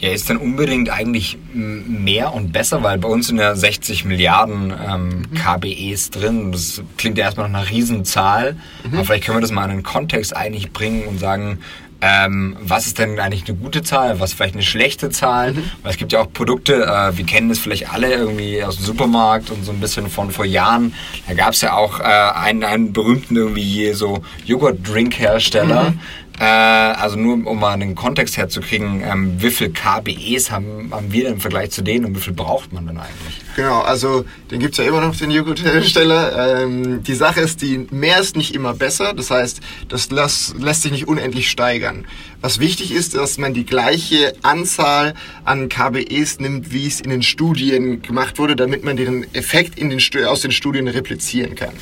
[0.00, 4.72] Ja, ist dann unbedingt eigentlich mehr und besser, weil bei uns sind ja 60 Milliarden
[4.72, 5.22] ähm.
[5.34, 6.52] KBEs drin.
[6.52, 8.56] Das klingt ja erstmal nach einer Riesenzahl.
[8.82, 8.94] Mhm.
[8.94, 11.58] Aber vielleicht können wir das mal in einen Kontext eigentlich bringen und sagen,
[12.02, 15.52] ähm, was ist denn eigentlich eine gute Zahl, was vielleicht eine schlechte Zahl?
[15.52, 15.70] Mhm.
[15.82, 18.86] Weil es gibt ja auch Produkte, äh, wir kennen das vielleicht alle irgendwie aus dem
[18.86, 20.94] Supermarkt und so ein bisschen von vor Jahren.
[21.28, 26.00] Da gab es ja auch äh, einen, einen berühmten irgendwie so Joghurt-Drink-Hersteller, mhm.
[26.40, 31.24] Äh, also nur um mal einen Kontext herzukriegen, ähm, wie viel KBEs haben, haben wir
[31.24, 33.42] denn im Vergleich zu denen und wie viel braucht man denn eigentlich?
[33.56, 36.62] Genau, also den gibt es ja immer noch, den Joghurthersteller.
[36.62, 39.12] Ähm, die Sache ist, die mehr ist nicht immer besser.
[39.12, 42.06] Das heißt, das lässt, lässt sich nicht unendlich steigern.
[42.40, 45.12] Was wichtig ist, dass man die gleiche Anzahl
[45.44, 49.90] an KBEs nimmt, wie es in den Studien gemacht wurde, damit man den Effekt in
[49.90, 51.74] den, aus den Studien replizieren kann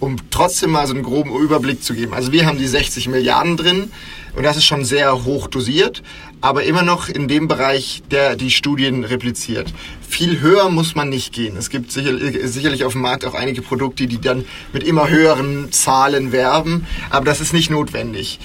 [0.00, 2.14] um trotzdem mal so einen groben Überblick zu geben.
[2.14, 3.90] Also wir haben die 60 Milliarden drin
[4.36, 6.02] und das ist schon sehr hoch dosiert,
[6.40, 9.72] aber immer noch in dem Bereich, der die Studien repliziert.
[10.08, 11.56] Viel höher muss man nicht gehen.
[11.56, 16.32] Es gibt sicherlich, auf dem Markt auch einige Produkte, die dann mit immer höheren Zahlen
[16.32, 18.38] werben, aber das ist nicht notwendig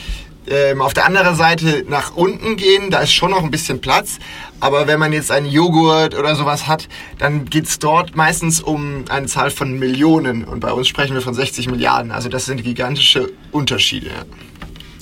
[0.47, 4.19] ähm, auf der anderen Seite nach unten gehen, da ist schon noch ein bisschen Platz.
[4.59, 9.27] Aber wenn man jetzt einen Joghurt oder sowas hat, dann geht's dort meistens um eine
[9.27, 10.43] Zahl von Millionen.
[10.45, 12.11] Und bei uns sprechen wir von 60 Milliarden.
[12.11, 14.11] Also das sind gigantische Unterschiede.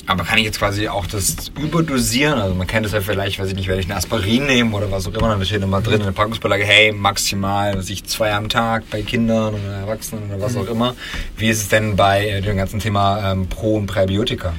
[0.07, 2.39] Aber kann ich jetzt quasi auch das überdosieren?
[2.39, 4.91] Also man kennt es ja vielleicht, weiß ich nicht, werde ich ein Aspirin nehmen oder
[4.91, 8.33] was auch immer, dann steht immer drin in der Packungsbeilage, hey, maximal, was ich zwei
[8.33, 10.95] am Tag bei Kindern oder Erwachsenen oder was auch immer.
[11.37, 14.53] Wie ist es denn bei äh, dem ganzen Thema ähm, Pro- und Präbiotika?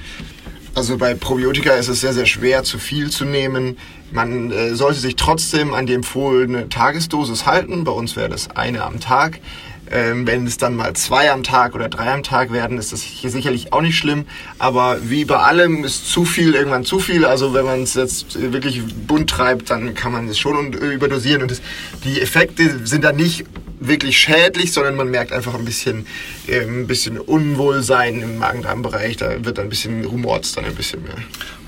[0.74, 3.76] Also bei Probiotika ist es sehr, sehr schwer, zu viel zu nehmen.
[4.10, 7.84] Man äh, sollte sich trotzdem an die empfohlene Tagesdosis halten.
[7.84, 9.40] Bei uns wäre das eine am Tag.
[9.90, 13.02] Ähm, wenn es dann mal zwei am Tag oder drei am Tag werden, ist das
[13.02, 14.24] hier sicherlich auch nicht schlimm.
[14.58, 17.26] Aber wie bei allem ist zu viel irgendwann zu viel.
[17.26, 21.42] Also wenn man es jetzt wirklich bunt treibt, dann kann man es schon überdosieren.
[21.42, 21.60] Und das,
[22.04, 23.44] die Effekte sind dann nicht
[23.86, 26.06] wirklich schädlich, sondern man merkt einfach ein bisschen,
[26.46, 29.16] äh, ein bisschen Unwohlsein im Magen-Darm-Bereich.
[29.16, 31.14] Da wird dann ein bisschen rumort dann ein bisschen mehr.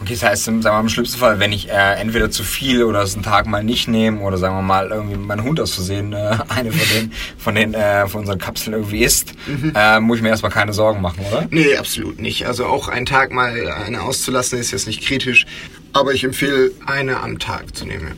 [0.02, 2.82] Okay, das heißt, sagen wir mal, im schlimmsten Fall, wenn ich äh, entweder zu viel
[2.84, 5.72] oder es einen Tag mal nicht nehme oder sagen wir mal irgendwie mein Hund aus
[5.72, 9.72] Versehen äh, eine von den, von den äh, von unseren Kapseln irgendwie isst, mhm.
[9.74, 11.46] äh, muss ich mir erstmal keine Sorgen machen, oder?
[11.50, 12.46] Nee, absolut nicht.
[12.46, 15.46] Also auch einen Tag mal eine auszulassen ist jetzt nicht kritisch,
[15.92, 18.12] aber ich empfehle eine am Tag zu nehmen.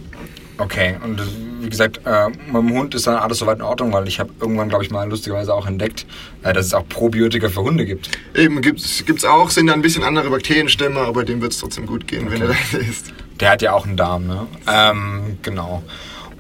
[0.59, 1.21] Okay, und
[1.67, 4.31] wie gesagt, äh, mit dem Hund ist dann alles soweit in Ordnung, weil ich habe
[4.41, 6.07] irgendwann, glaube ich, mal lustigerweise auch entdeckt,
[6.45, 8.09] äh, dass es auch Probiotika für Hunde gibt.
[8.35, 11.87] Eben, gibt's, gibt's auch, sind da ein bisschen andere Bakterienstämme, aber dem wird es trotzdem
[11.87, 12.35] gut gehen, okay.
[12.35, 13.13] wenn er da ist.
[13.41, 14.47] Der hat ja auch einen Darm, ne?
[14.73, 15.83] Ähm, genau.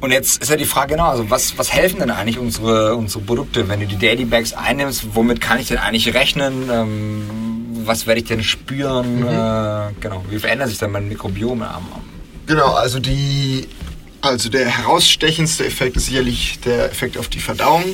[0.00, 3.24] Und jetzt ist ja die Frage, genau, also was, was helfen denn eigentlich unsere, unsere
[3.24, 6.70] Produkte, wenn du die Daily Bags einnimmst, womit kann ich denn eigentlich rechnen?
[6.70, 7.22] Ähm,
[7.84, 9.20] was werde ich denn spüren?
[9.20, 9.26] Mhm.
[9.26, 12.04] Äh, genau, wie verändert sich dann mein Mikrobiom am Arm?
[12.46, 13.66] Genau, also die
[14.20, 17.84] also der herausstechendste Effekt ist sicherlich der Effekt auf die Verdauung.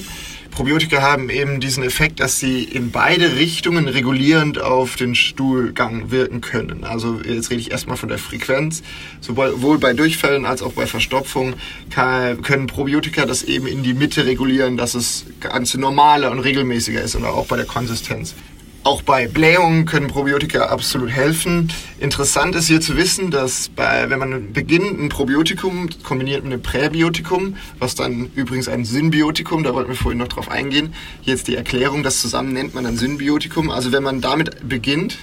[0.52, 6.42] Probiotika haben eben diesen Effekt, dass sie in beide Richtungen regulierend auf den Stuhlgang wirken
[6.42, 6.84] können.
[6.84, 8.82] Also jetzt rede ich erstmal von der Frequenz.
[9.22, 11.54] Sowohl bei Durchfällen als auch bei Verstopfung
[11.90, 17.14] können Probiotika das eben in die Mitte regulieren, dass es ganz normaler und regelmäßiger ist
[17.14, 18.34] und auch bei der Konsistenz.
[18.84, 21.72] Auch bei Blähungen können Probiotika absolut helfen.
[22.00, 26.62] Interessant ist hier zu wissen, dass bei, wenn man beginnt ein Probiotikum kombiniert mit einem
[26.62, 31.54] Präbiotikum, was dann übrigens ein Symbiotikum, da wollten wir vorhin noch drauf eingehen, jetzt die
[31.54, 33.70] Erklärung, das zusammen nennt man dann Symbiotikum.
[33.70, 35.16] Also wenn man damit beginnt,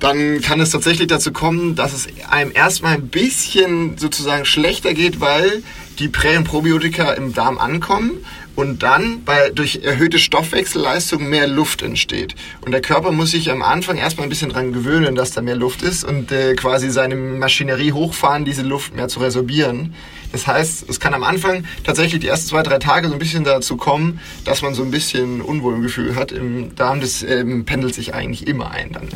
[0.00, 5.20] dann kann es tatsächlich dazu kommen, dass es einem erstmal ein bisschen sozusagen schlechter geht,
[5.20, 5.62] weil
[5.98, 8.24] die Prä- und Probiotika im Darm ankommen
[8.58, 12.34] und dann bei, durch erhöhte Stoffwechselleistung mehr Luft entsteht.
[12.60, 15.54] Und der Körper muss sich am Anfang erstmal ein bisschen daran gewöhnen, dass da mehr
[15.54, 19.94] Luft ist und äh, quasi seine Maschinerie hochfahren, diese Luft mehr zu resorbieren.
[20.32, 23.44] Das heißt, es kann am Anfang tatsächlich die ersten zwei, drei Tage so ein bisschen
[23.44, 27.00] dazu kommen, dass man so ein bisschen Unwohlgefühl hat im Darm.
[27.00, 29.06] Das ähm, pendelt sich eigentlich immer ein dann.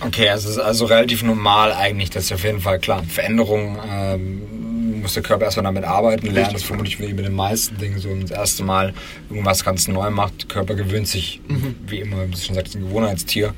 [0.00, 4.69] Okay, also es ist also relativ normal eigentlich, dass auf jeden Fall klar Veränderungen ähm,
[5.00, 6.52] muss der Körper erstmal damit arbeiten, lernen.
[6.52, 8.94] Das vermutlich wie bei den meisten Dingen so das erste Mal
[9.28, 10.42] irgendwas ganz neu macht.
[10.42, 11.76] Der Körper gewöhnt sich, mhm.
[11.86, 13.54] wie immer, wie du schon sagst, ein Gewohnheitstier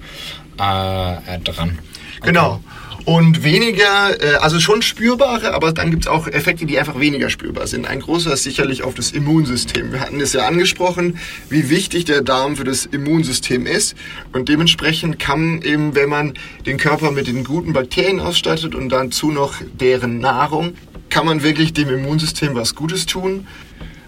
[0.57, 1.79] äh, dran.
[2.19, 2.33] Okay.
[2.33, 2.61] Genau.
[3.05, 7.31] Und weniger, äh, also schon spürbare, aber dann gibt es auch Effekte, die einfach weniger
[7.31, 7.87] spürbar sind.
[7.87, 9.93] Ein großer ist sicherlich auf das Immunsystem.
[9.93, 13.97] Wir hatten es ja angesprochen, wie wichtig der Darm für das Immunsystem ist.
[14.33, 19.33] Und dementsprechend kann eben, wenn man den Körper mit den guten Bakterien ausstattet und dazu
[19.33, 20.75] noch deren Nahrung,
[21.13, 23.47] kann man wirklich dem Immunsystem was Gutes tun.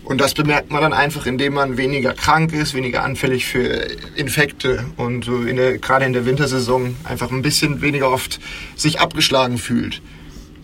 [0.05, 3.87] Und das bemerkt man dann einfach, indem man weniger krank ist, weniger anfällig für
[4.17, 8.41] Infekte und in der, gerade in der Wintersaison einfach ein bisschen weniger oft
[8.75, 10.01] sich abgeschlagen fühlt.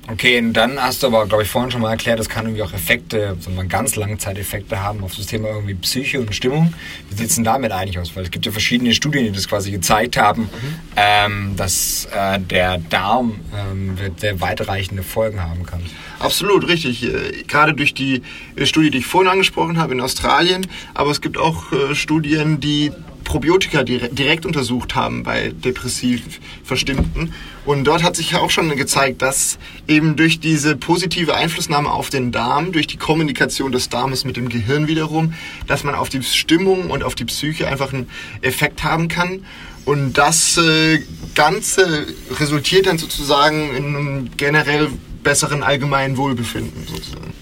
[0.09, 2.63] Okay, und dann hast du aber, glaube ich, vorhin schon mal erklärt, das kann irgendwie
[2.63, 6.75] auch Effekte, so man ganz Langzeiteffekte haben auf das Thema irgendwie Psyche und Stimmung.
[7.09, 8.17] Wie sieht es denn damit eigentlich aus?
[8.17, 10.49] Weil es gibt ja verschiedene Studien, die das quasi gezeigt haben, mhm.
[10.97, 15.83] ähm, dass äh, der Darm ähm, sehr weitreichende Folgen haben kann.
[16.19, 17.05] Absolut, richtig.
[17.05, 18.23] Äh, gerade durch die
[18.57, 22.59] äh, Studie, die ich vorhin angesprochen habe in Australien, aber es gibt auch äh, Studien,
[22.59, 22.91] die
[23.31, 27.33] Probiotika direkt untersucht haben bei depressiv Verstimmten.
[27.65, 32.33] Und dort hat sich auch schon gezeigt, dass eben durch diese positive Einflussnahme auf den
[32.33, 35.33] Darm, durch die Kommunikation des Darmes mit dem Gehirn wiederum,
[35.69, 38.11] dass man auf die Stimmung und auf die Psyche einfach einen
[38.43, 39.45] Effekt haben kann.
[39.85, 40.99] Und das äh,
[41.37, 44.89] Ganze resultiert dann sozusagen in einem generell
[45.23, 47.33] besseren allgemeinen Wohlbefinden sozusagen.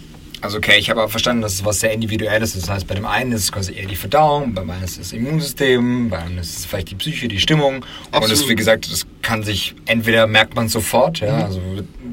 [0.40, 2.62] Also okay, ich habe aber verstanden, dass es was sehr Individuelles ist.
[2.62, 5.10] Das heißt, bei dem einen ist es quasi eher die Verdauung, beim anderen ist es
[5.10, 7.84] das Immunsystem, beim anderen ist es vielleicht die Psyche, die Stimmung.
[8.12, 8.24] Absolut.
[8.24, 11.42] Und das, wie gesagt, das kann sich, entweder merkt man sofort, ja, mhm.
[11.42, 11.60] also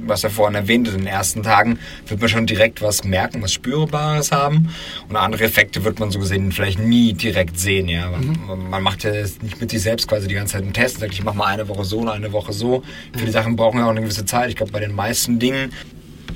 [0.08, 3.54] was er vorhin erwähnt, in den ersten Tagen wird man schon direkt was merken, was
[3.54, 4.70] Spürbares haben.
[5.10, 8.10] Und andere Effekte wird man so gesehen vielleicht nie direkt sehen, ja.
[8.10, 8.70] Mhm.
[8.70, 11.14] Man macht ja nicht mit sich selbst quasi die ganze Zeit einen Test und sagt,
[11.14, 12.84] ich mache mal eine Woche so und eine Woche so.
[13.16, 14.50] Für die Sachen brauchen wir auch eine gewisse Zeit.
[14.50, 15.72] Ich glaube, bei den meisten Dingen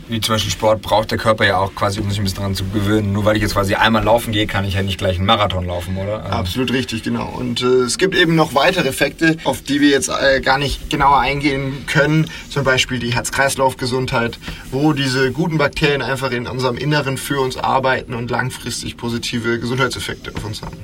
[0.07, 2.55] wie zum Beispiel Sport braucht der Körper ja auch quasi, um sich ein bisschen daran
[2.55, 3.13] zu gewöhnen.
[3.13, 5.65] Nur weil ich jetzt quasi einmal laufen gehe, kann ich ja nicht gleich einen Marathon
[5.65, 6.23] laufen, oder?
[6.23, 7.27] Also Absolut richtig, genau.
[7.27, 10.89] Und äh, es gibt eben noch weitere Effekte, auf die wir jetzt äh, gar nicht
[10.89, 12.29] genauer eingehen können.
[12.49, 14.39] Zum Beispiel die Herz-Kreislauf-Gesundheit,
[14.71, 20.31] wo diese guten Bakterien einfach in unserem Inneren für uns arbeiten und langfristig positive Gesundheitseffekte
[20.35, 20.77] auf uns haben.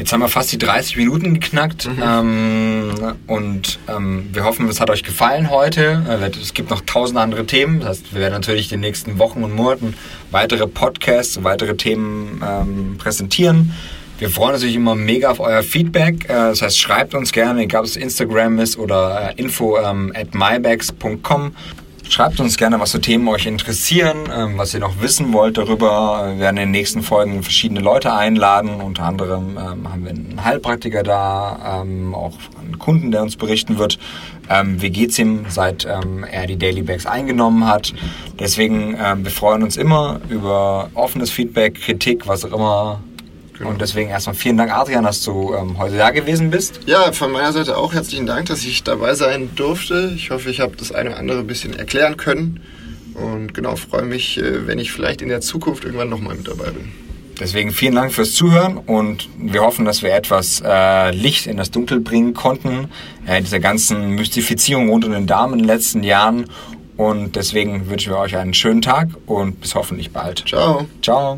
[0.00, 2.02] Jetzt haben wir fast die 30 Minuten geknackt mhm.
[2.02, 2.92] ähm,
[3.26, 6.02] und ähm, wir hoffen, es hat euch gefallen heute.
[6.08, 7.80] Äh, es gibt noch tausend andere Themen.
[7.80, 9.92] Das heißt, wir werden natürlich in den nächsten Wochen und Monaten
[10.30, 13.74] weitere Podcasts, weitere Themen ähm, präsentieren.
[14.18, 16.24] Wir freuen uns natürlich immer mega auf euer Feedback.
[16.24, 20.14] Äh, das heißt, schreibt uns gerne, egal ob es Instagram ist oder äh, info ähm,
[20.16, 21.52] at mybags.com.
[22.10, 26.24] Schreibt uns gerne, was für Themen euch interessieren, ähm, was ihr noch wissen wollt darüber.
[26.26, 28.80] Wir werden in den nächsten Folgen verschiedene Leute einladen.
[28.80, 33.78] Unter anderem ähm, haben wir einen Heilpraktiker da, ähm, auch einen Kunden, der uns berichten
[33.78, 33.98] wird,
[34.64, 37.94] wie geht's ihm, seit er die Daily Bags eingenommen hat.
[38.40, 43.00] Deswegen, wir freuen uns immer über offenes Feedback, Kritik, was auch immer
[43.60, 43.72] Genau.
[43.72, 46.80] Und deswegen erstmal vielen Dank, Adrian, dass du ähm, heute da gewesen bist.
[46.86, 50.14] Ja, von meiner Seite auch herzlichen Dank, dass ich dabei sein durfte.
[50.16, 52.60] Ich hoffe, ich habe das eine oder andere ein bisschen erklären können.
[53.12, 56.70] Und genau, freue mich, äh, wenn ich vielleicht in der Zukunft irgendwann nochmal mit dabei
[56.70, 56.90] bin.
[57.38, 61.70] Deswegen vielen Dank fürs Zuhören und wir hoffen, dass wir etwas äh, Licht in das
[61.70, 62.88] Dunkel bringen konnten,
[63.26, 66.46] äh, dieser ganzen Mystifizierung rund um den Darm in den letzten Jahren.
[66.96, 70.44] Und deswegen wünschen wir euch einen schönen Tag und bis hoffentlich bald.
[70.48, 70.86] Ciao.
[71.02, 71.36] Ciao.